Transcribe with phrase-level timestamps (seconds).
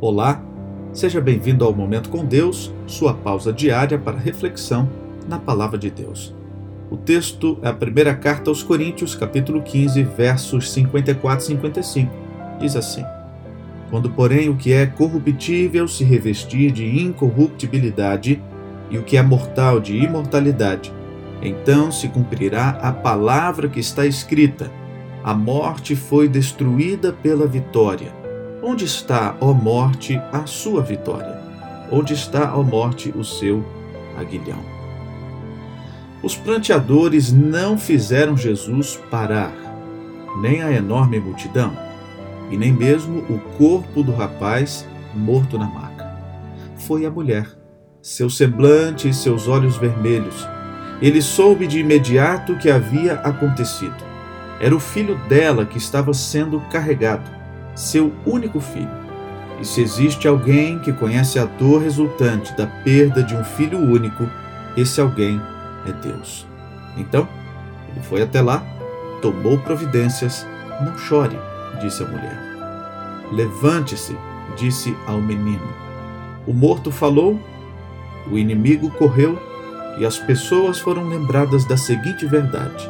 [0.00, 0.42] Olá,
[0.92, 4.90] seja bem-vindo ao Momento com Deus, sua pausa diária para reflexão
[5.28, 6.34] na Palavra de Deus.
[6.90, 12.12] O texto é a primeira carta aos Coríntios, capítulo 15, versos 54 e 55.
[12.58, 13.04] Diz assim:
[13.88, 18.42] Quando, porém, o que é corruptível se revestir de incorruptibilidade
[18.90, 20.92] e o que é mortal de imortalidade,
[21.40, 24.70] então se cumprirá a palavra que está escrita:
[25.22, 28.23] A morte foi destruída pela vitória.
[28.66, 31.38] Onde está, ó morte, a sua vitória?
[31.92, 33.62] Onde está, ó morte, o seu
[34.16, 34.64] aguilhão?
[36.22, 39.52] Os pranteadores não fizeram Jesus parar,
[40.40, 41.76] nem a enorme multidão,
[42.50, 46.16] e nem mesmo o corpo do rapaz morto na maca.
[46.78, 47.46] Foi a mulher,
[48.00, 50.48] seu semblante e seus olhos vermelhos.
[51.02, 54.02] Ele soube de imediato o que havia acontecido.
[54.58, 57.43] Era o filho dela que estava sendo carregado
[57.74, 59.04] seu único filho.
[59.60, 64.28] E se existe alguém que conhece a dor resultante da perda de um filho único,
[64.76, 65.40] esse alguém
[65.86, 66.46] é Deus.
[66.96, 67.28] Então,
[67.90, 68.62] ele foi até lá,
[69.22, 70.46] tomou providências.
[70.84, 71.38] Não chore,
[71.80, 72.38] disse a mulher.
[73.32, 74.16] Levante-se,
[74.56, 75.66] disse ao menino.
[76.46, 77.40] O morto falou,
[78.30, 79.38] o inimigo correu
[79.98, 82.88] e as pessoas foram lembradas da seguinte verdade: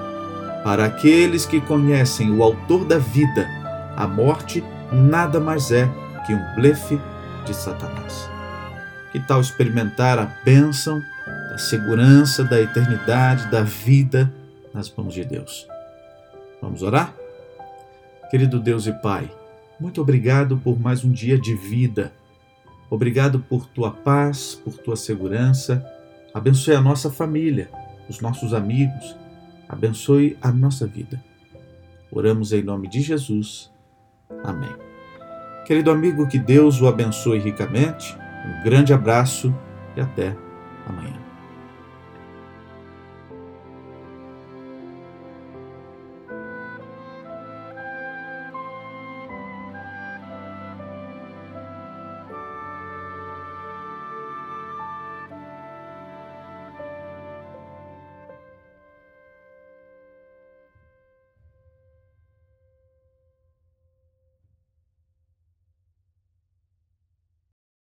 [0.62, 3.46] para aqueles que conhecem o Autor da vida,
[3.96, 5.88] a morte nada mais é
[6.26, 7.00] que um blefe
[7.44, 8.28] de Satanás.
[9.12, 11.02] Que tal experimentar a bênção
[11.50, 14.32] da segurança, da eternidade, da vida
[14.72, 15.66] nas mãos de Deus?
[16.62, 17.14] Vamos orar?
[18.30, 19.30] Querido Deus e Pai,
[19.78, 22.12] muito obrigado por mais um dia de vida.
[22.88, 25.84] Obrigado por tua paz, por tua segurança.
[26.32, 27.68] Abençoe a nossa família,
[28.08, 29.16] os nossos amigos.
[29.68, 31.22] Abençoe a nossa vida.
[32.10, 33.73] Oramos em nome de Jesus.
[34.42, 34.74] Amém.
[35.64, 38.16] Querido amigo, que Deus o abençoe ricamente.
[38.46, 39.54] Um grande abraço
[39.96, 40.36] e até
[40.86, 41.23] amanhã.